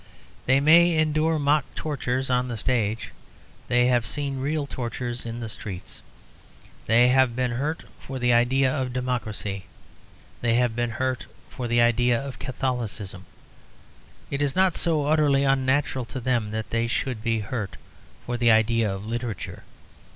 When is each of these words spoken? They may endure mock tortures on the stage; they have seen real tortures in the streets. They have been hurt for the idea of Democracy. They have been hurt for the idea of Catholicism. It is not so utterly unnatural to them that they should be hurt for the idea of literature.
They 0.47 0.59
may 0.59 0.97
endure 0.97 1.37
mock 1.37 1.63
tortures 1.75 2.31
on 2.31 2.47
the 2.47 2.57
stage; 2.57 3.11
they 3.67 3.85
have 3.85 4.07
seen 4.07 4.39
real 4.39 4.65
tortures 4.65 5.27
in 5.27 5.41
the 5.41 5.47
streets. 5.47 6.01
They 6.87 7.09
have 7.09 7.35
been 7.35 7.51
hurt 7.51 7.83
for 7.99 8.17
the 8.17 8.33
idea 8.33 8.73
of 8.75 8.93
Democracy. 8.93 9.65
They 10.41 10.55
have 10.55 10.75
been 10.75 10.89
hurt 10.89 11.27
for 11.51 11.67
the 11.67 11.81
idea 11.83 12.19
of 12.19 12.39
Catholicism. 12.39 13.25
It 14.31 14.41
is 14.41 14.55
not 14.55 14.73
so 14.73 15.05
utterly 15.05 15.43
unnatural 15.43 16.05
to 16.05 16.19
them 16.19 16.49
that 16.49 16.71
they 16.71 16.87
should 16.87 17.21
be 17.21 17.41
hurt 17.41 17.77
for 18.25 18.37
the 18.37 18.49
idea 18.49 18.91
of 18.91 19.05
literature. 19.05 19.61